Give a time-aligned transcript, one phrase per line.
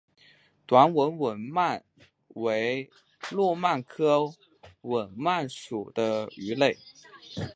[0.65, 1.83] 短吻吻鳗
[2.29, 2.89] 为
[3.29, 4.33] 糯鳗科
[4.81, 6.79] 吻鳗属的鱼类。